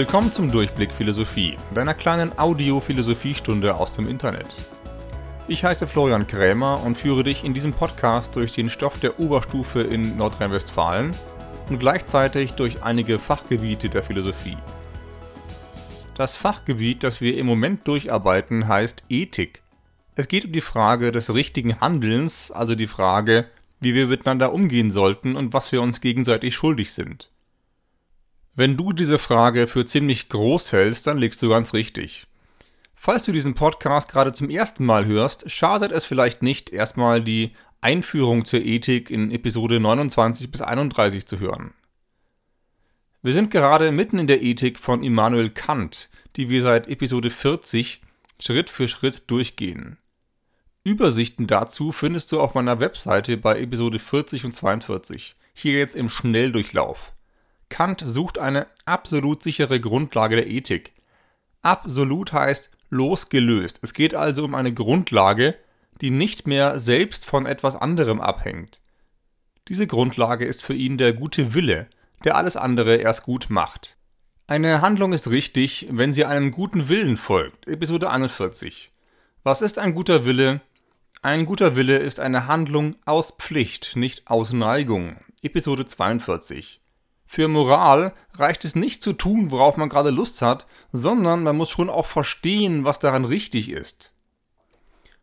[0.00, 4.46] Willkommen zum Durchblick Philosophie, deiner kleinen Audio-Philosophiestunde aus dem Internet.
[5.46, 9.82] Ich heiße Florian Krämer und führe dich in diesem Podcast durch den Stoff der Oberstufe
[9.82, 11.14] in Nordrhein-Westfalen
[11.68, 14.56] und gleichzeitig durch einige Fachgebiete der Philosophie.
[16.14, 19.60] Das Fachgebiet, das wir im Moment durcharbeiten, heißt Ethik.
[20.14, 24.92] Es geht um die Frage des richtigen Handelns, also die Frage, wie wir miteinander umgehen
[24.92, 27.29] sollten und was wir uns gegenseitig schuldig sind.
[28.56, 32.26] Wenn du diese Frage für ziemlich groß hältst, dann liegst du ganz richtig.
[32.94, 37.52] Falls du diesen Podcast gerade zum ersten Mal hörst, schadet es vielleicht nicht, erstmal die
[37.80, 41.72] Einführung zur Ethik in Episode 29 bis 31 zu hören.
[43.22, 48.02] Wir sind gerade mitten in der Ethik von Immanuel Kant, die wir seit Episode 40
[48.40, 49.98] Schritt für Schritt durchgehen.
[50.84, 55.36] Übersichten dazu findest du auf meiner Webseite bei Episode 40 und 42.
[55.54, 57.12] Hier jetzt im Schnelldurchlauf.
[57.70, 60.92] Kant sucht eine absolut sichere Grundlage der Ethik.
[61.62, 63.78] Absolut heißt losgelöst.
[63.82, 65.54] Es geht also um eine Grundlage,
[66.00, 68.80] die nicht mehr selbst von etwas anderem abhängt.
[69.68, 71.86] Diese Grundlage ist für ihn der gute Wille,
[72.24, 73.96] der alles andere erst gut macht.
[74.46, 77.68] Eine Handlung ist richtig, wenn sie einem guten Willen folgt.
[77.68, 78.90] Episode 41.
[79.44, 80.60] Was ist ein guter Wille?
[81.22, 85.18] Ein guter Wille ist eine Handlung aus Pflicht, nicht aus Neigung.
[85.42, 86.79] Episode 42.
[87.32, 91.70] Für Moral reicht es nicht zu tun, worauf man gerade Lust hat, sondern man muss
[91.70, 94.12] schon auch verstehen, was daran richtig ist.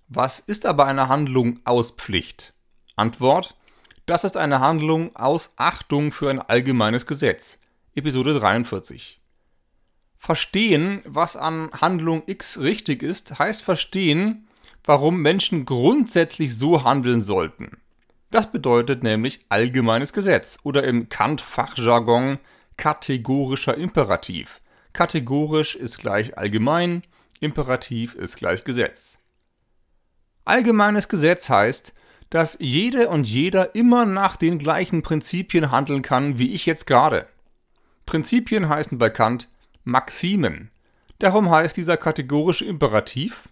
[0.08, 2.54] Was ist aber eine Handlung aus Pflicht?
[2.96, 3.58] Antwort:
[4.06, 7.60] Das ist eine Handlung aus Achtung für ein allgemeines Gesetz.
[7.94, 9.20] Episode 43.
[10.18, 14.48] Verstehen, was an Handlung X richtig ist, heißt verstehen,
[14.86, 17.82] warum Menschen grundsätzlich so handeln sollten.
[18.32, 22.40] Das bedeutet nämlich allgemeines Gesetz oder im Kant-Fachjargon
[22.78, 24.60] kategorischer Imperativ.
[24.94, 27.04] Kategorisch ist gleich allgemein,
[27.40, 29.20] Imperativ ist gleich Gesetz.
[30.44, 31.94] Allgemeines Gesetz heißt,
[32.30, 37.28] dass jede und jeder immer nach den gleichen Prinzipien handeln kann, wie ich jetzt gerade.
[38.06, 39.50] Prinzipien heißen bei Kant
[39.84, 40.72] Maximen.
[41.20, 43.50] Darum heißt dieser kategorische Imperativ,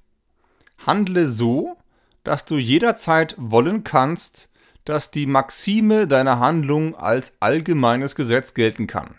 [0.86, 1.78] Handle so,
[2.24, 4.50] dass du jederzeit wollen kannst,
[4.86, 9.16] dass die Maxime deiner Handlung als allgemeines Gesetz gelten kann.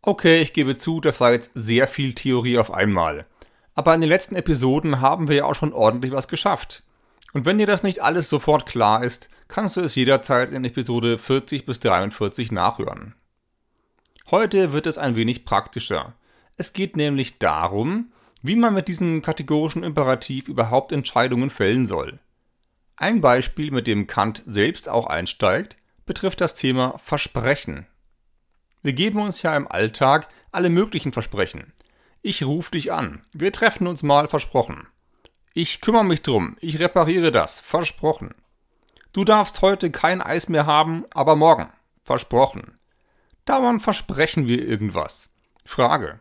[0.00, 3.26] Okay, ich gebe zu, das war jetzt sehr viel Theorie auf einmal.
[3.74, 6.82] Aber in den letzten Episoden haben wir ja auch schon ordentlich was geschafft.
[7.32, 11.18] Und wenn dir das nicht alles sofort klar ist, kannst du es jederzeit in Episode
[11.18, 13.14] 40 bis 43 nachhören.
[14.30, 16.14] Heute wird es ein wenig praktischer.
[16.56, 18.12] Es geht nämlich darum,
[18.42, 22.20] wie man mit diesem kategorischen Imperativ überhaupt Entscheidungen fällen soll.
[22.96, 27.86] Ein Beispiel, mit dem Kant selbst auch einsteigt, betrifft das Thema Versprechen.
[28.82, 31.72] Wir geben uns ja im Alltag alle möglichen Versprechen.
[32.22, 33.22] Ich rufe dich an.
[33.32, 34.86] Wir treffen uns mal versprochen.
[35.54, 36.56] Ich kümmere mich drum.
[36.60, 37.60] Ich repariere das.
[37.60, 38.34] Versprochen.
[39.12, 41.68] Du darfst heute kein Eis mehr haben, aber morgen.
[42.02, 42.78] Versprochen.
[43.44, 45.30] Dauernd versprechen wir irgendwas.
[45.64, 46.20] Frage.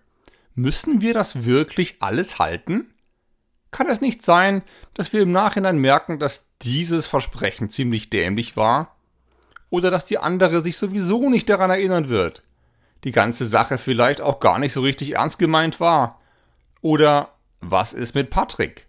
[0.55, 2.92] Müssen wir das wirklich alles halten?
[3.73, 4.61] Kann es nicht sein,
[4.93, 8.95] dass wir im Nachhinein merken, dass dieses Versprechen ziemlich dämlich war?
[9.69, 12.43] Oder dass die andere sich sowieso nicht daran erinnern wird?
[13.03, 16.21] Die ganze Sache vielleicht auch gar nicht so richtig ernst gemeint war?
[16.81, 18.85] Oder was ist mit Patrick?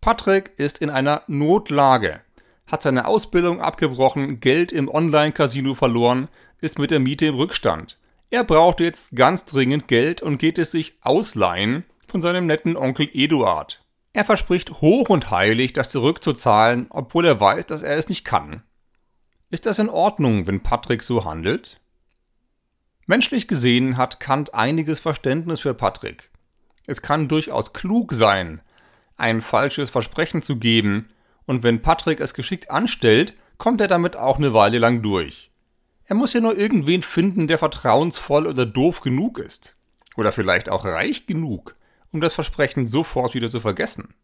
[0.00, 2.20] Patrick ist in einer Notlage,
[2.66, 6.28] hat seine Ausbildung abgebrochen, Geld im Online-Casino verloren,
[6.60, 7.98] ist mit der Miete im Rückstand.
[8.30, 13.10] Er braucht jetzt ganz dringend Geld und geht es sich ausleihen von seinem netten Onkel
[13.12, 13.82] Eduard.
[14.12, 18.62] Er verspricht hoch und heilig, das zurückzuzahlen, obwohl er weiß, dass er es nicht kann.
[19.50, 21.80] Ist das in Ordnung, wenn Patrick so handelt?
[23.06, 26.30] Menschlich gesehen hat Kant einiges Verständnis für Patrick.
[26.86, 28.62] Es kann durchaus klug sein,
[29.16, 31.08] ein falsches Versprechen zu geben,
[31.46, 35.50] und wenn Patrick es geschickt anstellt, kommt er damit auch eine Weile lang durch.
[36.04, 39.76] Er muss ja nur irgendwen finden, der vertrauensvoll oder doof genug ist.
[40.16, 41.76] Oder vielleicht auch reich genug,
[42.12, 44.14] um das Versprechen sofort wieder zu vergessen.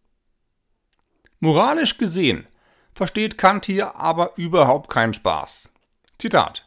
[1.41, 2.47] Moralisch gesehen
[2.95, 5.71] versteht Kant hier aber überhaupt keinen Spaß.
[6.19, 6.65] Zitat.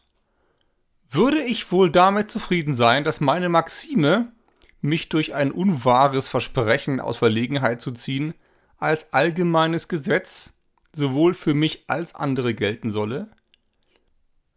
[1.09, 4.31] Würde ich wohl damit zufrieden sein, dass meine Maxime,
[4.81, 8.35] mich durch ein unwahres Versprechen aus Verlegenheit zu ziehen,
[8.77, 10.53] als allgemeines Gesetz
[10.93, 13.29] sowohl für mich als andere gelten solle?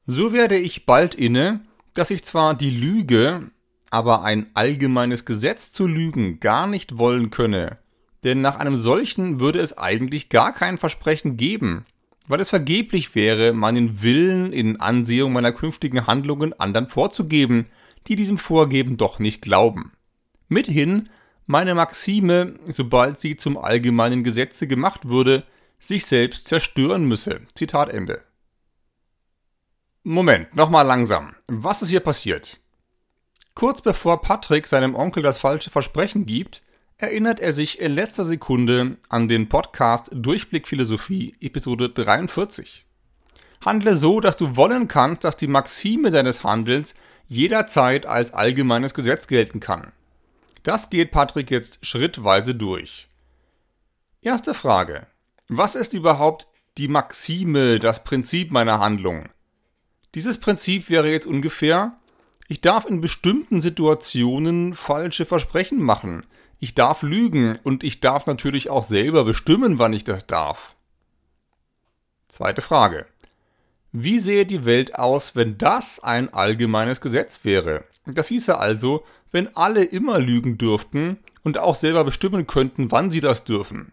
[0.05, 1.61] So werde ich bald inne,
[1.95, 3.51] dass ich zwar die Lüge,
[3.93, 7.79] aber ein allgemeines Gesetz zu lügen gar nicht wollen könne,
[8.25, 11.85] denn nach einem solchen würde es eigentlich gar kein Versprechen geben,
[12.27, 17.67] weil es vergeblich wäre, meinen Willen in Ansehung meiner künftigen Handlungen anderen vorzugeben,
[18.07, 19.93] die diesem Vorgeben doch nicht glauben.
[20.49, 21.11] Mithin
[21.47, 25.45] meine Maxime, sobald sie zum allgemeinen Gesetze gemacht würde,
[25.79, 27.43] sich selbst zerstören müsse.
[27.55, 28.23] Zitat Ende.
[30.03, 31.35] Moment, nochmal langsam.
[31.47, 32.62] Was ist hier passiert?
[33.55, 36.63] Kurz bevor Patrick seinem Onkel das falsche Versprechen gibt,
[36.97, 42.87] erinnert er sich in letzter Sekunde an den Podcast Durchblick Philosophie, Episode 43.
[43.65, 46.95] Handle so, dass du wollen kannst, dass die Maxime deines Handelns
[47.29, 49.93] jederzeit als allgemeines Gesetz gelten kann.
[50.63, 53.09] Das geht Patrick jetzt schrittweise durch.
[54.21, 55.07] Erste Frage.
[55.49, 56.47] Was ist überhaupt
[56.79, 59.29] die Maxime, das Prinzip meiner Handlung?
[60.15, 61.99] Dieses Prinzip wäre jetzt ungefähr,
[62.49, 66.27] ich darf in bestimmten Situationen falsche Versprechen machen.
[66.59, 70.77] Ich darf lügen und ich darf natürlich auch selber bestimmen, wann ich das darf.
[72.29, 73.07] Zweite Frage.
[73.91, 77.85] Wie sähe die Welt aus, wenn das ein allgemeines Gesetz wäre?
[78.07, 83.21] Das hieße also, wenn alle immer lügen dürften und auch selber bestimmen könnten, wann sie
[83.21, 83.93] das dürfen.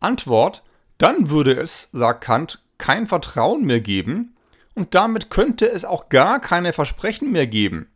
[0.00, 0.62] Antwort,
[0.98, 4.34] dann würde es, sagt Kant, kein Vertrauen mehr geben
[4.78, 7.88] und damit könnte es auch gar keine Versprechen mehr geben.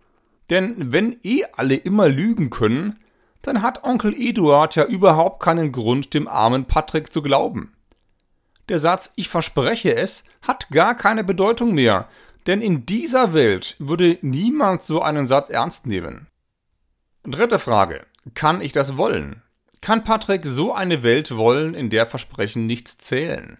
[0.50, 2.98] Denn wenn eh alle immer lügen können,
[3.40, 7.72] dann hat Onkel Eduard ja überhaupt keinen Grund, dem armen Patrick zu glauben.
[8.68, 12.08] Der Satz Ich verspreche es hat gar keine Bedeutung mehr,
[12.48, 16.26] denn in dieser Welt würde niemand so einen Satz ernst nehmen.
[17.22, 18.06] Dritte Frage.
[18.34, 19.42] Kann ich das wollen?
[19.80, 23.58] Kann Patrick so eine Welt wollen, in der Versprechen nichts zählen?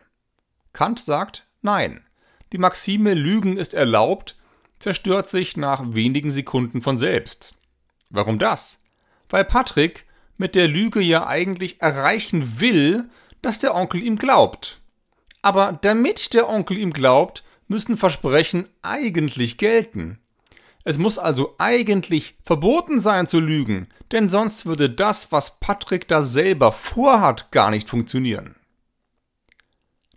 [0.72, 2.04] Kant sagt Nein.
[2.52, 4.36] Die Maxime Lügen ist erlaubt
[4.82, 7.54] zerstört sich nach wenigen Sekunden von selbst.
[8.10, 8.80] Warum das?
[9.30, 10.06] Weil Patrick
[10.36, 13.08] mit der Lüge ja eigentlich erreichen will,
[13.42, 14.80] dass der Onkel ihm glaubt.
[15.40, 20.18] Aber damit der Onkel ihm glaubt, müssen Versprechen eigentlich gelten.
[20.84, 26.22] Es muss also eigentlich verboten sein zu lügen, denn sonst würde das, was Patrick da
[26.22, 28.56] selber vorhat, gar nicht funktionieren.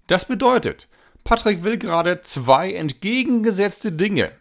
[0.08, 0.88] Das bedeutet,
[1.26, 4.32] Patrick will gerade zwei entgegengesetzte Dinge.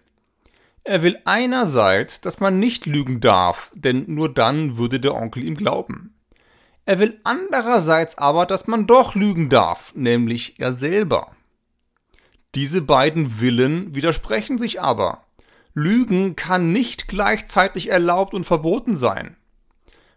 [0.84, 5.56] Er will einerseits, dass man nicht lügen darf, denn nur dann würde der Onkel ihm
[5.56, 6.14] glauben.
[6.84, 11.34] Er will andererseits aber, dass man doch lügen darf, nämlich er selber.
[12.54, 15.24] Diese beiden Willen widersprechen sich aber.
[15.72, 19.38] Lügen kann nicht gleichzeitig erlaubt und verboten sein.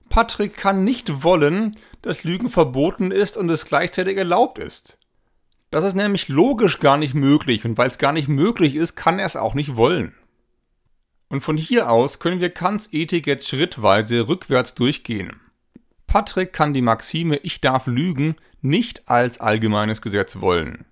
[0.09, 4.97] Patrick kann nicht wollen, dass Lügen verboten ist und es gleichzeitig erlaubt ist.
[5.69, 9.19] Das ist nämlich logisch gar nicht möglich und weil es gar nicht möglich ist, kann
[9.19, 10.13] er es auch nicht wollen.
[11.29, 15.41] Und von hier aus können wir Kants Ethik jetzt schrittweise rückwärts durchgehen.
[16.07, 20.85] Patrick kann die Maxime Ich darf lügen nicht als allgemeines Gesetz wollen.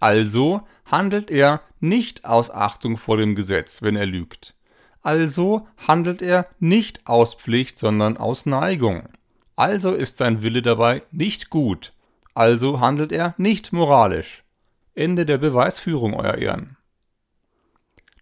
[0.00, 4.54] Also handelt er nicht aus Achtung vor dem Gesetz, wenn er lügt.
[5.02, 9.08] Also handelt er nicht aus Pflicht, sondern aus Neigung.
[9.56, 11.92] Also ist sein Wille dabei nicht gut,
[12.36, 14.44] also handelt er nicht moralisch.
[14.94, 16.76] Ende der Beweisführung, Euer Ehren.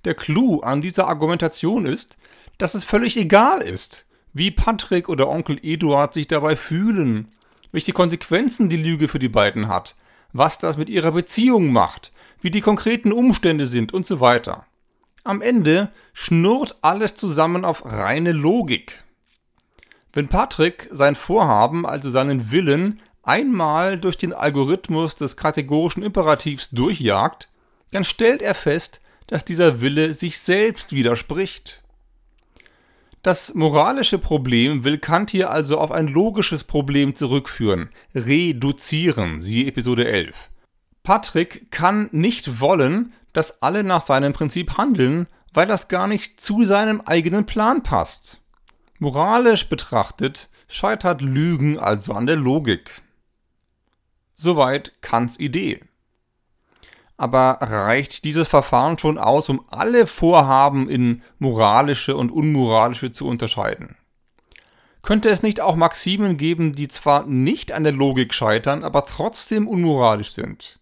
[0.05, 2.17] Der Clou an dieser Argumentation ist,
[2.59, 7.33] dass es völlig egal ist, wie Patrick oder Onkel Eduard sich dabei fühlen,
[7.73, 9.97] welche Konsequenzen die Lüge für die beiden hat,
[10.33, 14.67] was das mit ihrer Beziehung macht, wie die konkreten Umstände sind und so weiter.
[15.25, 19.03] Am Ende schnurrt alles zusammen auf reine Logik.
[20.13, 27.49] Wenn Patrick sein Vorhaben, also seinen Willen, einmal durch den Algorithmus des kategorischen Imperativs durchjagt,
[27.91, 31.83] dann stellt er fest, dass dieser Wille sich selbst widerspricht.
[33.23, 40.07] Das moralische Problem will Kant hier also auf ein logisches Problem zurückführen, reduzieren, siehe Episode
[40.07, 40.35] 11.
[41.03, 46.65] Patrick kann nicht wollen, dass alle nach seinem Prinzip handeln, weil das gar nicht zu
[46.65, 48.41] seinem eigenen Plan passt.
[48.99, 53.03] Moralisch betrachtet scheitert Lügen also an der Logik.
[54.35, 55.81] Soweit Kants Idee.
[57.17, 63.97] Aber reicht dieses Verfahren schon aus, um alle Vorhaben in moralische und unmoralische zu unterscheiden?
[65.03, 69.69] Könnte es nicht auch Maximen geben, die zwar nicht an der Logik scheitern, aber trotzdem
[69.69, 70.81] unmoralisch sind?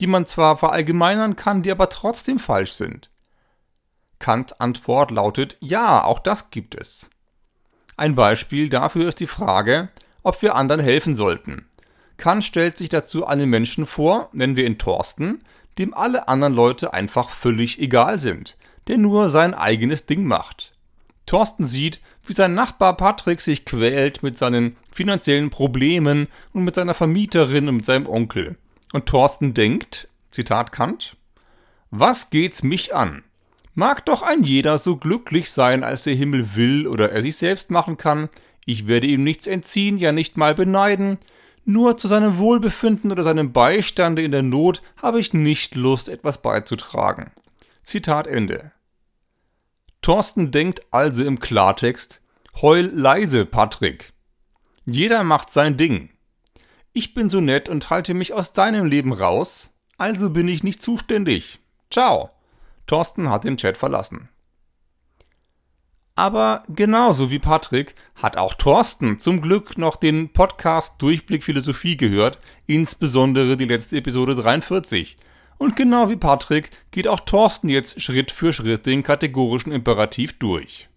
[0.00, 3.10] Die man zwar verallgemeinern kann, die aber trotzdem falsch sind?
[4.18, 7.10] Kants Antwort lautet ja, auch das gibt es.
[7.96, 9.90] Ein Beispiel dafür ist die Frage,
[10.22, 11.67] ob wir anderen helfen sollten.
[12.18, 15.40] Kant stellt sich dazu einen Menschen vor, nennen wir ihn Thorsten,
[15.78, 18.56] dem alle anderen Leute einfach völlig egal sind,
[18.88, 20.72] der nur sein eigenes Ding macht.
[21.24, 26.94] Thorsten sieht, wie sein Nachbar Patrick sich quält mit seinen finanziellen Problemen und mit seiner
[26.94, 28.56] Vermieterin und mit seinem Onkel.
[28.92, 31.16] Und Thorsten denkt, Zitat Kant,
[31.90, 33.22] was geht's mich an?
[33.74, 37.70] Mag doch ein jeder so glücklich sein, als der Himmel will oder er sich selbst
[37.70, 38.28] machen kann,
[38.66, 41.18] ich werde ihm nichts entziehen, ja nicht mal beneiden,
[41.68, 46.40] nur zu seinem Wohlbefinden oder seinem Beistande in der Not habe ich nicht Lust, etwas
[46.40, 47.30] beizutragen.
[47.82, 48.72] Zitat Ende.
[50.00, 52.22] Thorsten denkt also im Klartext,
[52.62, 54.14] heul leise, Patrick.
[54.86, 56.08] Jeder macht sein Ding.
[56.94, 60.80] Ich bin so nett und halte mich aus deinem Leben raus, also bin ich nicht
[60.80, 61.60] zuständig.
[61.90, 62.30] Ciao.
[62.86, 64.30] Thorsten hat den Chat verlassen.
[66.18, 72.40] Aber genauso wie Patrick hat auch Thorsten zum Glück noch den Podcast Durchblick Philosophie gehört,
[72.66, 75.16] insbesondere die letzte Episode 43.
[75.58, 80.88] Und genau wie Patrick geht auch Thorsten jetzt Schritt für Schritt den kategorischen Imperativ durch.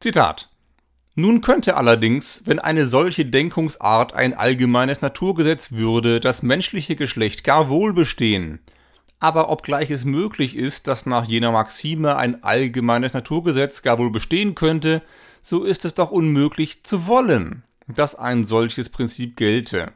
[0.00, 0.50] Zitat.
[1.14, 7.68] Nun könnte allerdings, wenn eine solche Denkungsart ein allgemeines Naturgesetz würde, das menschliche Geschlecht gar
[7.68, 8.58] wohl bestehen,
[9.20, 14.54] aber obgleich es möglich ist, dass nach jener Maxime ein allgemeines Naturgesetz gar wohl bestehen
[14.54, 15.02] könnte,
[15.42, 19.92] so ist es doch unmöglich zu wollen, dass ein solches Prinzip gelte.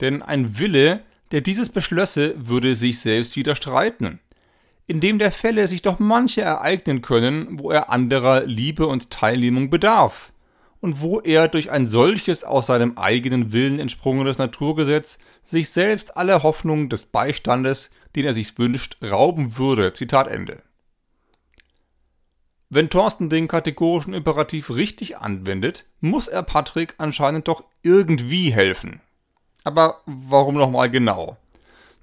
[0.00, 1.02] Denn ein Wille,
[1.32, 4.20] der dieses beschlösse, würde sich selbst widerstreiten.
[4.86, 9.68] In dem der Fälle sich doch manche ereignen können, wo er anderer Liebe und Teilnehmung
[9.68, 10.32] bedarf,
[10.80, 16.42] und wo er durch ein solches aus seinem eigenen Willen entsprungenes Naturgesetz sich selbst alle
[16.42, 19.92] Hoffnung des Beistandes den er sich wünscht, rauben würde.
[19.92, 20.62] Zitat Ende.
[22.70, 29.00] Wenn Thorsten den kategorischen Imperativ richtig anwendet, muss er Patrick anscheinend doch irgendwie helfen.
[29.64, 31.38] Aber warum nochmal genau?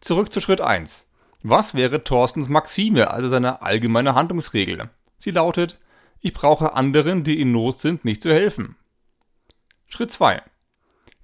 [0.02, 1.06] Zurück zu Schritt 1.
[1.44, 4.90] Was wäre Thorstens Maxime, also seine allgemeine Handlungsregel?
[5.18, 5.80] Sie lautet,
[6.22, 8.76] ich brauche anderen, die in Not sind, nicht zu helfen.
[9.88, 10.42] Schritt 2.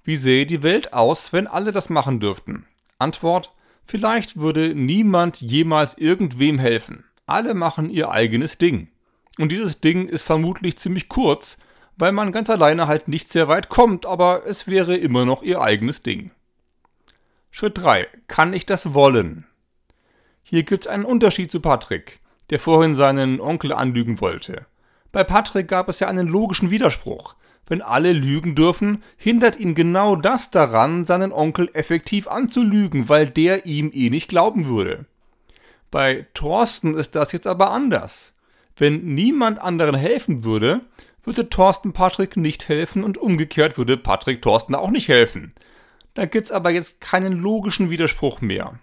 [0.04, 2.66] Wie sähe die Welt aus, wenn alle das machen dürften?
[2.98, 3.52] Antwort,
[3.86, 7.04] Vielleicht würde niemand jemals irgendwem helfen.
[7.26, 8.88] Alle machen ihr eigenes Ding.
[9.38, 11.58] Und dieses Ding ist vermutlich ziemlich kurz,
[11.96, 15.60] weil man ganz alleine halt nicht sehr weit kommt, aber es wäre immer noch ihr
[15.60, 16.30] eigenes Ding.
[17.50, 18.08] Schritt 3.
[18.28, 19.46] Kann ich das wollen?
[20.42, 22.20] Hier gibt es einen Unterschied zu Patrick,
[22.50, 24.66] der vorhin seinen Onkel anlügen wollte.
[25.12, 27.36] Bei Patrick gab es ja einen logischen Widerspruch
[27.66, 33.66] wenn alle lügen dürfen, hindert ihn genau das daran, seinen Onkel effektiv anzulügen, weil der
[33.66, 35.06] ihm eh nicht glauben würde.
[35.90, 38.32] Bei Thorsten ist das jetzt aber anders.
[38.76, 40.80] Wenn niemand anderen helfen würde,
[41.22, 45.52] würde Thorsten Patrick nicht helfen und umgekehrt würde Patrick Thorsten auch nicht helfen.
[46.14, 48.78] Da gibt's aber jetzt keinen logischen Widerspruch mehr.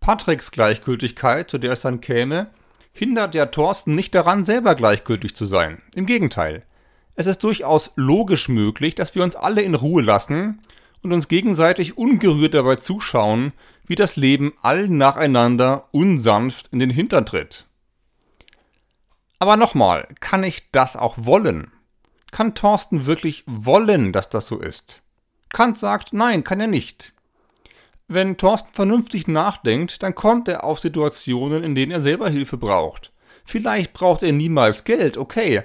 [0.00, 2.48] Patricks Gleichgültigkeit, zu der es dann käme,
[2.92, 5.80] hindert ja Thorsten nicht daran, selber gleichgültig zu sein.
[5.94, 6.64] Im Gegenteil.
[7.14, 10.60] Es ist durchaus logisch möglich, dass wir uns alle in Ruhe lassen
[11.02, 13.52] und uns gegenseitig ungerührt dabei zuschauen,
[13.86, 17.66] wie das Leben allen nacheinander unsanft in den Hintern tritt.
[19.38, 21.72] Aber nochmal, kann ich das auch wollen?
[22.30, 25.02] Kann Thorsten wirklich wollen, dass das so ist?
[25.50, 27.12] Kant sagt, nein, kann er nicht.
[28.08, 33.12] Wenn Thorsten vernünftig nachdenkt, dann kommt er auf Situationen, in denen er selber Hilfe braucht.
[33.44, 35.62] Vielleicht braucht er niemals Geld, okay,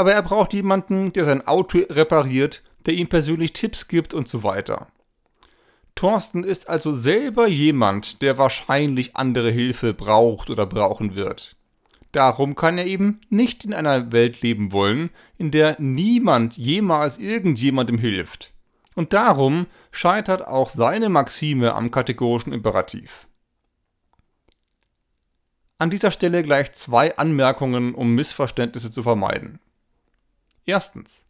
[0.00, 4.42] aber er braucht jemanden, der sein Auto repariert, der ihm persönlich Tipps gibt und so
[4.42, 4.86] weiter.
[5.94, 11.54] Thorsten ist also selber jemand, der wahrscheinlich andere Hilfe braucht oder brauchen wird.
[12.12, 17.98] Darum kann er eben nicht in einer Welt leben wollen, in der niemand jemals irgendjemandem
[17.98, 18.54] hilft.
[18.94, 23.28] Und darum scheitert auch seine Maxime am kategorischen Imperativ.
[25.76, 29.60] An dieser Stelle gleich zwei Anmerkungen, um Missverständnisse zu vermeiden.
[30.66, 31.24] Erstens.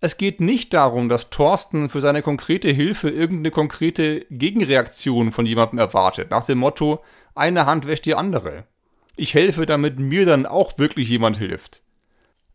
[0.00, 5.80] Es geht nicht darum, dass Thorsten für seine konkrete Hilfe irgendeine konkrete Gegenreaktion von jemandem
[5.80, 7.02] erwartet, nach dem Motto,
[7.34, 8.64] eine Hand wäscht die andere.
[9.16, 11.82] Ich helfe, damit mir dann auch wirklich jemand hilft.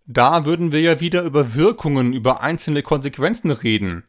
[0.06, 4.04] Da würden wir ja wieder über Wirkungen, über einzelne Konsequenzen reden.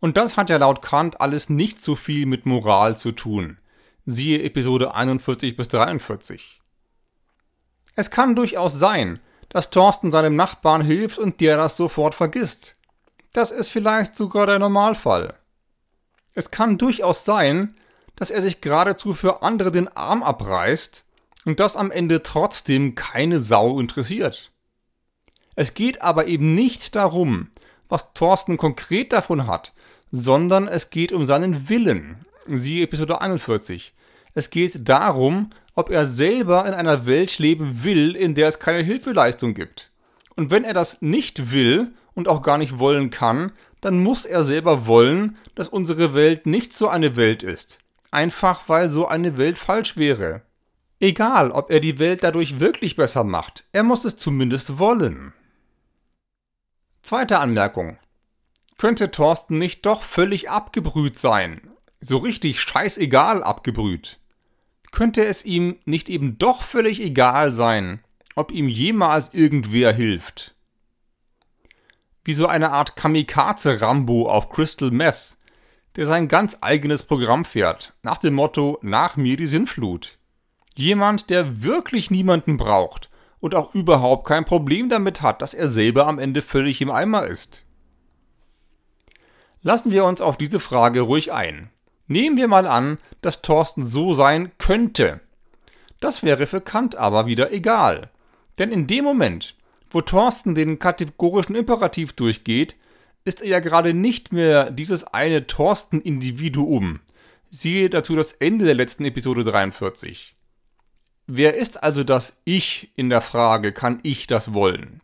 [0.00, 3.58] Und das hat ja laut Kant alles nicht so viel mit Moral zu tun.
[4.06, 6.60] Siehe Episode 41 bis 43.
[7.94, 12.76] Es kann durchaus sein, dass Thorsten seinem Nachbarn hilft und der das sofort vergisst.
[13.32, 15.34] Das ist vielleicht sogar der Normalfall.
[16.34, 17.74] Es kann durchaus sein,
[18.16, 21.04] dass er sich geradezu für andere den Arm abreißt
[21.44, 24.52] und das am Ende trotzdem keine Sau interessiert.
[25.56, 27.50] Es geht aber eben nicht darum,
[27.88, 29.72] was Thorsten konkret davon hat,
[30.12, 32.24] sondern es geht um seinen Willen.
[32.46, 33.94] Siehe Episode 41.
[34.34, 38.82] Es geht darum, ob er selber in einer Welt leben will, in der es keine
[38.82, 39.90] Hilfeleistung gibt.
[40.36, 44.44] Und wenn er das nicht will und auch gar nicht wollen kann, dann muss er
[44.44, 47.78] selber wollen, dass unsere Welt nicht so eine Welt ist.
[48.10, 50.42] Einfach weil so eine Welt falsch wäre.
[50.98, 55.32] Egal, ob er die Welt dadurch wirklich besser macht, er muss es zumindest wollen.
[57.02, 57.98] Zweite Anmerkung.
[58.76, 61.60] Könnte Thorsten nicht doch völlig abgebrüht sein?
[62.00, 64.19] So richtig scheißegal abgebrüht?
[64.92, 68.00] Könnte es ihm nicht eben doch völlig egal sein,
[68.34, 70.54] ob ihm jemals irgendwer hilft?
[72.24, 75.38] Wie so eine Art Kamikaze-Rambo auf Crystal Meth,
[75.96, 80.18] der sein ganz eigenes Programm fährt, nach dem Motto Nach mir die Sinnflut.
[80.76, 86.06] Jemand, der wirklich niemanden braucht und auch überhaupt kein Problem damit hat, dass er selber
[86.06, 87.64] am Ende völlig im Eimer ist.
[89.62, 91.70] Lassen wir uns auf diese Frage ruhig ein.
[92.10, 95.20] Nehmen wir mal an, dass Thorsten so sein könnte.
[96.00, 98.10] Das wäre für Kant aber wieder egal.
[98.58, 99.54] Denn in dem Moment,
[99.90, 102.74] wo Thorsten den kategorischen Imperativ durchgeht,
[103.24, 106.98] ist er ja gerade nicht mehr dieses eine Thorsten-Individuum.
[107.48, 110.34] Siehe dazu das Ende der letzten Episode 43.
[111.28, 115.00] Wer ist also das Ich in der Frage, kann ich das wollen?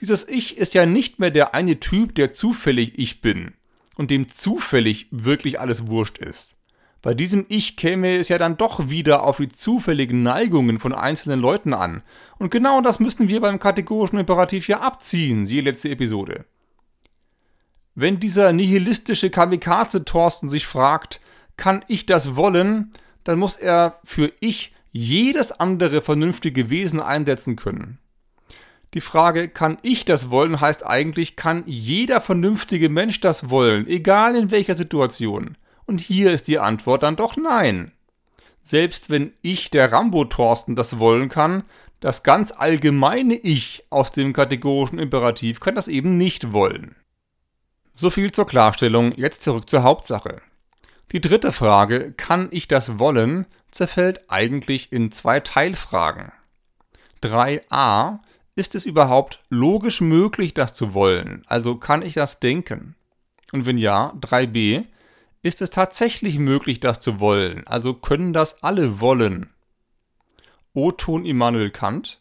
[0.00, 3.52] Dieses Ich ist ja nicht mehr der eine Typ, der zufällig ich bin
[3.96, 6.56] und dem zufällig wirklich alles wurscht ist.
[7.02, 11.40] Bei diesem Ich käme es ja dann doch wieder auf die zufälligen Neigungen von einzelnen
[11.40, 12.02] Leuten an.
[12.38, 16.44] Und genau das müssen wir beim kategorischen Imperativ ja abziehen, siehe letzte Episode.
[17.96, 21.20] Wenn dieser nihilistische Kamikaze Thorsten sich fragt,
[21.56, 22.92] kann ich das wollen,
[23.24, 27.98] dann muss er für Ich jedes andere vernünftige Wesen einsetzen können.
[28.94, 34.36] Die Frage, kann ich das wollen, heißt eigentlich, kann jeder vernünftige Mensch das wollen, egal
[34.36, 35.56] in welcher Situation.
[35.86, 37.92] Und hier ist die Antwort dann doch nein.
[38.62, 41.64] Selbst wenn ich, der Rambo-Thorsten, das wollen kann,
[42.00, 46.96] das ganz allgemeine Ich aus dem kategorischen Imperativ kann das eben nicht wollen.
[47.92, 50.42] So viel zur Klarstellung, jetzt zurück zur Hauptsache.
[51.12, 56.32] Die dritte Frage, kann ich das wollen, zerfällt eigentlich in zwei Teilfragen.
[57.22, 58.18] 3a,
[58.54, 61.42] ist es überhaupt logisch möglich, das zu wollen?
[61.46, 62.94] Also kann ich das denken?
[63.52, 64.84] Und wenn ja, 3b,
[65.42, 67.66] ist es tatsächlich möglich, das zu wollen?
[67.66, 69.50] Also können das alle wollen?
[70.74, 72.20] O-Ton Immanuel Kant,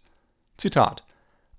[0.58, 1.04] Zitat,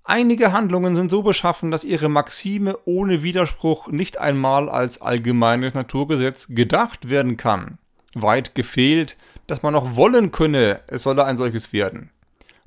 [0.05, 6.47] Einige Handlungen sind so beschaffen, dass ihre Maxime ohne Widerspruch nicht einmal als allgemeines Naturgesetz
[6.49, 7.77] gedacht werden kann.
[8.13, 9.15] Weit gefehlt,
[9.47, 12.09] dass man noch wollen könne, es solle ein solches werden.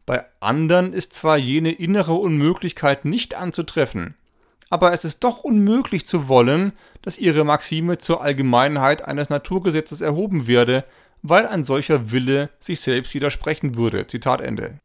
[0.06, 4.14] Bei anderen ist zwar jene innere Unmöglichkeit nicht anzutreffen,
[4.70, 10.46] aber es ist doch unmöglich zu wollen, dass ihre Maxime zur Allgemeinheit eines Naturgesetzes erhoben
[10.46, 10.84] werde,
[11.22, 14.06] weil ein solcher Wille sich selbst widersprechen würde.
[14.06, 14.78] Zitat Ende.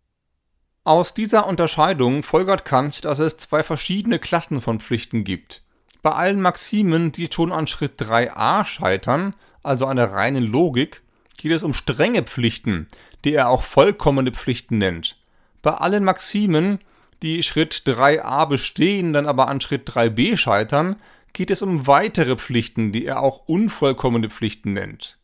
[0.84, 5.62] Aus dieser Unterscheidung folgert Kant, dass es zwei verschiedene Klassen von Pflichten gibt.
[6.02, 11.04] Bei allen Maximen, die schon an Schritt 3a scheitern, also an der reinen Logik,
[11.38, 12.88] geht es um strenge Pflichten,
[13.24, 15.18] die er auch vollkommene Pflichten nennt.
[15.62, 16.80] Bei allen Maximen,
[17.22, 20.96] die Schritt 3a bestehen, dann aber an Schritt 3b scheitern,
[21.34, 25.18] geht es um weitere Pflichten, die er auch unvollkommene Pflichten nennt.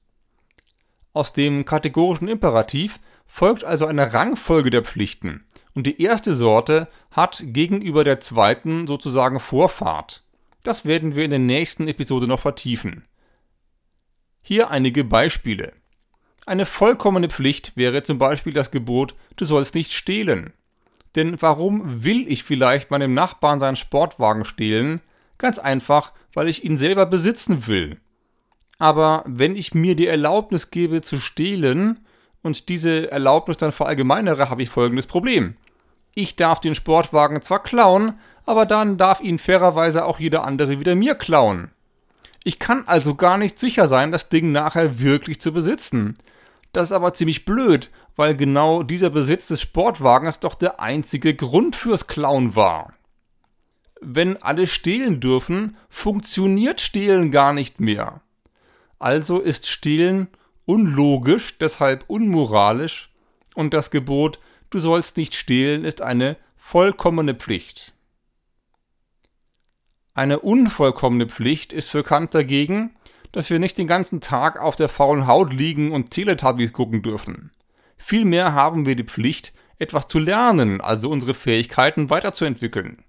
[1.13, 7.43] Aus dem kategorischen Imperativ folgt also eine Rangfolge der Pflichten, und die erste Sorte hat
[7.45, 10.23] gegenüber der zweiten sozusagen Vorfahrt.
[10.63, 13.07] Das werden wir in der nächsten Episode noch vertiefen.
[14.41, 15.73] Hier einige Beispiele.
[16.47, 20.53] Eine vollkommene Pflicht wäre zum Beispiel das Gebot, du sollst nicht stehlen.
[21.17, 25.01] Denn warum will ich vielleicht meinem Nachbarn seinen Sportwagen stehlen?
[25.37, 27.97] Ganz einfach, weil ich ihn selber besitzen will.
[28.79, 31.99] Aber wenn ich mir die Erlaubnis gebe zu stehlen
[32.43, 35.57] und diese Erlaubnis dann verallgemeinere, habe ich folgendes Problem.
[36.15, 40.95] Ich darf den Sportwagen zwar klauen, aber dann darf ihn fairerweise auch jeder andere wieder
[40.95, 41.71] mir klauen.
[42.45, 46.15] Ich kann also gar nicht sicher sein, das Ding nachher wirklich zu besitzen.
[46.77, 51.75] Das ist aber ziemlich blöd, weil genau dieser Besitz des Sportwagens doch der einzige Grund
[51.75, 52.93] fürs Klauen war.
[53.99, 58.21] Wenn alle stehlen dürfen, funktioniert Stehlen gar nicht mehr.
[58.99, 60.27] Also ist Stehlen
[60.67, 63.09] unlogisch, deshalb unmoralisch
[63.55, 64.37] und das Gebot,
[64.69, 67.95] du sollst nicht stehlen, ist eine vollkommene Pflicht.
[70.13, 72.91] Eine unvollkommene Pflicht ist für Kant dagegen,
[73.37, 77.51] dass wir nicht den ganzen Tag auf der faulen Haut liegen und Teletubbies gucken dürfen.
[77.95, 83.03] Vielmehr haben wir die Pflicht, etwas zu lernen, also unsere Fähigkeiten weiterzuentwickeln.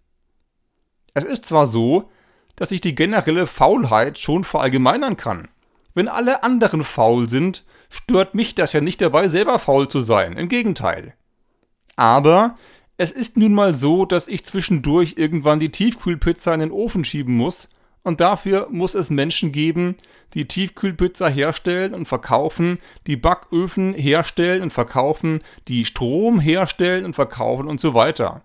[1.15, 2.11] Es ist zwar so,
[2.57, 5.49] dass ich die generelle Faulheit schon verallgemeinern kann.
[5.95, 10.35] Wenn alle anderen faul sind, stört mich das ja nicht dabei, selber faul zu sein.
[10.35, 11.15] Im Gegenteil.
[11.97, 12.59] Aber
[12.99, 17.35] es ist nun mal so, dass ich zwischendurch irgendwann die Tiefkühlpizza in den Ofen schieben
[17.35, 17.71] muss
[18.09, 19.95] Und dafür muss es Menschen geben,
[20.33, 27.69] die Tiefkühlpizza herstellen und verkaufen, die Backöfen herstellen und verkaufen, die Strom herstellen und verkaufen
[27.69, 28.45] und so weiter.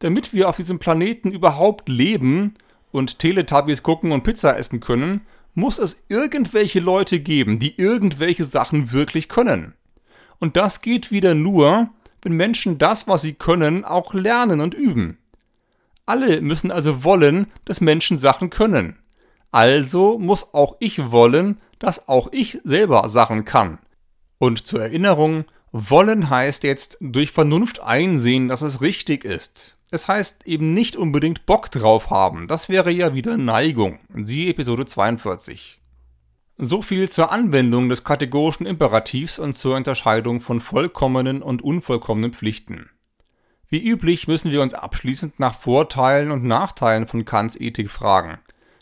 [0.00, 2.56] Damit wir auf diesem Planeten überhaupt leben
[2.92, 5.22] und Teletubbies gucken und Pizza essen können,
[5.54, 9.72] muss es irgendwelche Leute geben, die irgendwelche Sachen wirklich können.
[10.40, 11.88] Und das geht wieder nur,
[12.20, 15.16] wenn Menschen das, was sie können, auch lernen und üben.
[16.06, 18.98] Alle müssen also wollen, dass Menschen Sachen können.
[19.50, 23.78] Also muss auch ich wollen, dass auch ich selber Sachen kann.
[24.38, 29.76] Und zur Erinnerung, wollen heißt jetzt durch Vernunft einsehen, dass es richtig ist.
[29.90, 34.00] Es heißt eben nicht unbedingt Bock drauf haben, das wäre ja wieder Neigung.
[34.12, 35.80] Siehe Episode 42.
[36.56, 42.90] So viel zur Anwendung des kategorischen Imperativs und zur Unterscheidung von vollkommenen und unvollkommenen Pflichten.
[43.68, 48.38] Wie üblich müssen wir uns abschließend nach Vorteilen und Nachteilen von Kants Ethik fragen.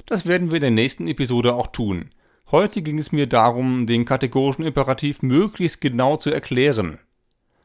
[0.07, 2.11] Das werden wir in der nächsten Episode auch tun.
[2.51, 6.99] Heute ging es mir darum, den kategorischen Imperativ möglichst genau zu erklären.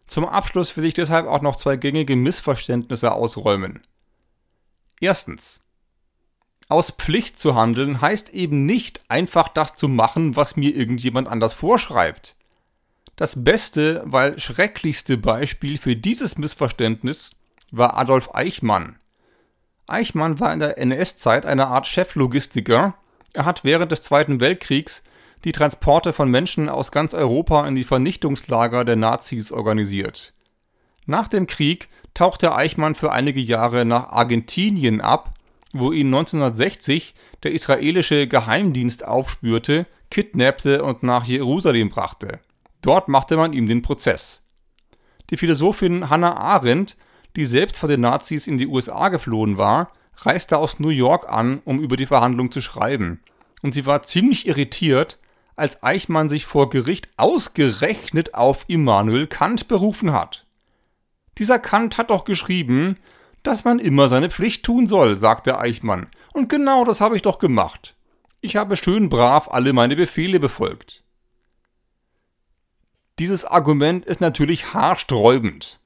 [0.06, 3.82] Zum Abschluss will ich deshalb auch noch zwei gängige Missverständnisse ausräumen.
[5.02, 5.62] Erstens.
[6.70, 11.54] Aus Pflicht zu handeln heißt eben nicht einfach das zu machen, was mir irgendjemand anders
[11.54, 12.37] vorschreibt.
[13.18, 17.32] Das beste, weil schrecklichste Beispiel für dieses Missverständnis
[17.72, 18.96] war Adolf Eichmann.
[19.88, 22.94] Eichmann war in der NS-Zeit eine Art Cheflogistiker.
[23.34, 25.02] Er hat während des Zweiten Weltkriegs
[25.44, 30.34] die Transporte von Menschen aus ganz Europa in die Vernichtungslager der Nazis organisiert.
[31.06, 35.34] Nach dem Krieg tauchte Eichmann für einige Jahre nach Argentinien ab
[35.74, 42.40] wo ihn 1960 der israelische Geheimdienst aufspürte, kidnappte und nach Jerusalem brachte.
[42.88, 44.40] Dort machte man ihm den Prozess.
[45.30, 46.96] Die Philosophin Hannah Arendt,
[47.36, 51.60] die selbst vor den Nazis in die USA geflohen war, reiste aus New York an,
[51.66, 53.20] um über die Verhandlung zu schreiben.
[53.62, 55.20] Und sie war ziemlich irritiert,
[55.58, 60.46] als Eichmann sich vor Gericht ausgerechnet auf Immanuel Kant berufen hat.
[61.40, 62.96] Dieser Kant hat doch geschrieben,
[63.44, 66.08] dass man immer seine Pflicht tun soll, sagte Eichmann.
[66.32, 67.98] Und genau das habe ich doch gemacht.
[68.40, 71.04] Ich habe schön brav alle meine Befehle befolgt.
[73.20, 75.80] Dieses Argument ist natürlich haarsträubend.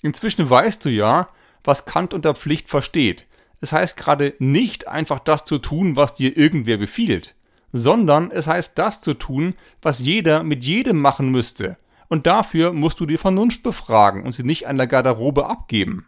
[0.00, 1.28] Inzwischen weißt du ja,
[1.62, 3.26] was Kant unter Pflicht versteht.
[3.60, 7.34] Es heißt gerade nicht einfach das zu tun, was dir irgendwer befiehlt,
[7.72, 11.76] sondern es heißt das zu tun, was jeder mit jedem machen müsste.
[12.08, 16.06] Und dafür musst du die Vernunft befragen und sie nicht an der Garderobe abgeben.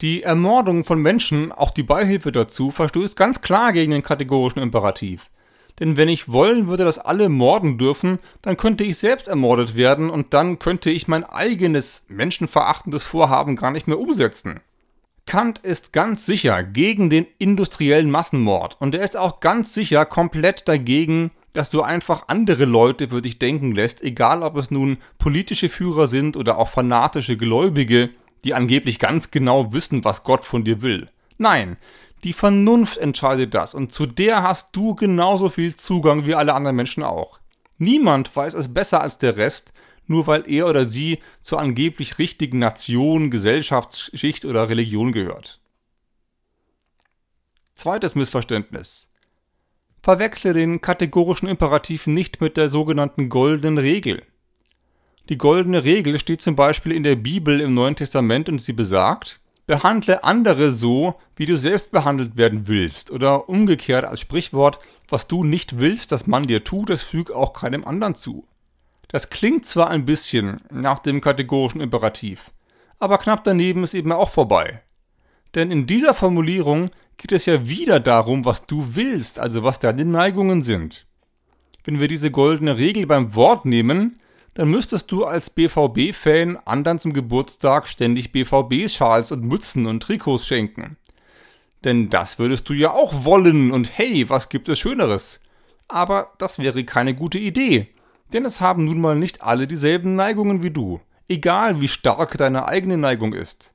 [0.00, 5.30] Die Ermordung von Menschen, auch die Beihilfe dazu, verstößt ganz klar gegen den kategorischen Imperativ.
[5.80, 10.10] Denn wenn ich wollen würde, dass alle morden dürfen, dann könnte ich selbst ermordet werden
[10.10, 14.60] und dann könnte ich mein eigenes menschenverachtendes Vorhaben gar nicht mehr umsetzen.
[15.26, 20.66] Kant ist ganz sicher gegen den industriellen Massenmord und er ist auch ganz sicher komplett
[20.66, 25.68] dagegen, dass du einfach andere Leute für dich denken lässt, egal ob es nun politische
[25.68, 28.10] Führer sind oder auch fanatische Gläubige,
[28.44, 31.08] die angeblich ganz genau wissen, was Gott von dir will.
[31.36, 31.76] Nein,
[32.24, 36.76] die Vernunft entscheidet das und zu der hast du genauso viel Zugang wie alle anderen
[36.76, 37.38] Menschen auch.
[37.78, 39.72] Niemand weiß es besser als der Rest,
[40.06, 45.60] nur weil er oder sie zur angeblich richtigen Nation, Gesellschaftsschicht oder Religion gehört.
[47.74, 49.08] Zweites Missverständnis.
[50.02, 54.22] Verwechsle den kategorischen Imperativ nicht mit der sogenannten goldenen Regel.
[55.28, 59.40] Die goldene Regel steht zum Beispiel in der Bibel im Neuen Testament und sie besagt,
[59.68, 63.12] behandle andere so, wie du selbst behandelt werden willst.
[63.12, 64.78] Oder umgekehrt als Sprichwort,
[65.08, 68.48] was du nicht willst, dass man dir tut, das füg auch keinem anderen zu.
[69.08, 72.50] Das klingt zwar ein bisschen nach dem kategorischen Imperativ,
[72.98, 74.82] aber knapp daneben ist eben auch vorbei.
[75.54, 80.06] Denn in dieser Formulierung geht es ja wieder darum, was du willst, also was deine
[80.06, 81.06] Neigungen sind.
[81.84, 84.18] Wenn wir diese goldene Regel beim Wort nehmen,
[84.54, 90.96] dann müsstest du als BVB-Fan anderen zum Geburtstag ständig BVB-Schals und Mützen und Trikots schenken.
[91.84, 95.40] Denn das würdest du ja auch wollen und hey, was gibt es Schöneres?
[95.86, 97.88] Aber das wäre keine gute Idee,
[98.32, 102.66] denn es haben nun mal nicht alle dieselben Neigungen wie du, egal wie stark deine
[102.66, 103.72] eigene Neigung ist.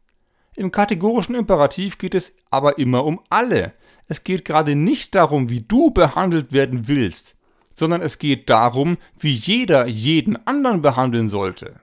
[0.55, 3.73] Im kategorischen Imperativ geht es aber immer um alle.
[4.07, 7.37] Es geht gerade nicht darum, wie du behandelt werden willst,
[7.73, 11.81] sondern es geht darum, wie jeder jeden anderen behandeln sollte.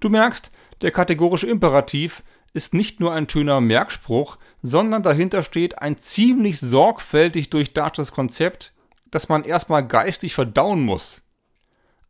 [0.00, 0.50] Du merkst,
[0.82, 7.50] der kategorische Imperativ ist nicht nur ein schöner Merkspruch, sondern dahinter steht ein ziemlich sorgfältig
[7.50, 8.72] durchdachtes Konzept,
[9.10, 11.22] das man erstmal geistig verdauen muss.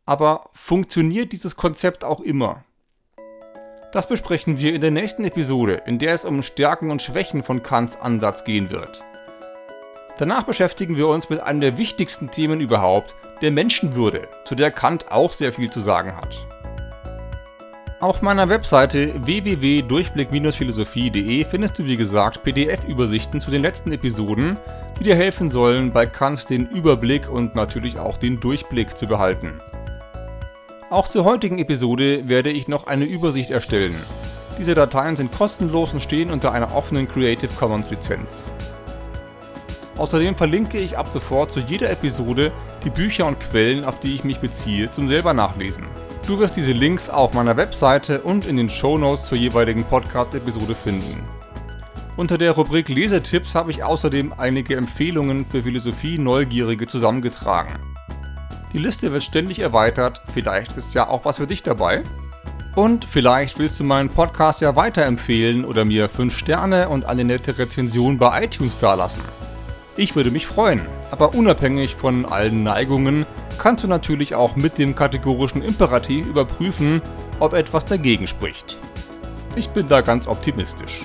[0.05, 2.63] Aber funktioniert dieses Konzept auch immer?
[3.91, 7.63] Das besprechen wir in der nächsten Episode, in der es um Stärken und Schwächen von
[7.63, 9.01] Kants Ansatz gehen wird.
[10.17, 15.11] Danach beschäftigen wir uns mit einem der wichtigsten Themen überhaupt, der Menschenwürde, zu der Kant
[15.11, 16.39] auch sehr viel zu sagen hat.
[17.99, 24.57] Auf meiner Webseite www.durchblick-philosophie.de findest du wie gesagt PDF-Übersichten zu den letzten Episoden,
[24.99, 29.59] die dir helfen sollen, bei Kant den Überblick und natürlich auch den Durchblick zu behalten.
[30.89, 33.93] Auch zur heutigen Episode werde ich noch eine Übersicht erstellen.
[34.57, 38.45] Diese Dateien sind kostenlos und stehen unter einer offenen Creative Commons Lizenz.
[39.97, 42.51] Außerdem verlinke ich ab sofort zu jeder Episode
[42.83, 45.85] die Bücher und Quellen, auf die ich mich beziehe, zum selber nachlesen.
[46.27, 50.75] Du wirst diese Links auf meiner Webseite und in den Show Notes zur jeweiligen Podcast-Episode
[50.75, 51.23] finden.
[52.15, 57.79] Unter der Rubrik Lesetipps habe ich außerdem einige Empfehlungen für Philosophie-Neugierige zusammengetragen.
[58.73, 62.03] Die Liste wird ständig erweitert, vielleicht ist ja auch was für dich dabei.
[62.75, 67.57] Und vielleicht willst du meinen Podcast ja weiterempfehlen oder mir 5 Sterne und eine nette
[67.57, 69.23] Rezension bei iTunes dalassen.
[69.99, 73.25] Ich würde mich freuen, aber unabhängig von allen Neigungen
[73.57, 77.01] kannst du natürlich auch mit dem kategorischen Imperativ überprüfen,
[77.39, 78.77] ob etwas dagegen spricht.
[79.55, 81.01] Ich bin da ganz optimistisch.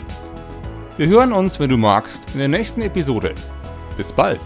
[0.99, 3.35] Wir hören uns, wenn du magst, in der nächsten Episode.
[3.97, 4.41] Bis bald!